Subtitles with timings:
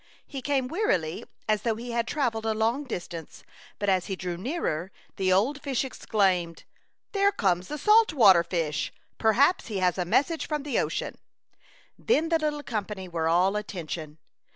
[0.25, 3.43] He came wearily, as though he had travelled a long distance,
[3.77, 6.63] but as he drew nearer, the old fish exclaimed,"
[7.11, 8.91] There comes a salt water fish!
[9.19, 11.19] per haps he has a message from the ocean/'
[11.99, 14.17] Then the little company were all attention.